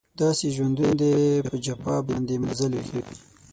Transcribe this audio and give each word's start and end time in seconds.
داسې 0.21 0.45
ژوندون 0.55 0.91
دی 1.01 1.11
په 1.47 1.55
جفا 1.65 1.95
باندې 2.07 2.35
مزلې 2.45 2.81
کوي 2.89 3.15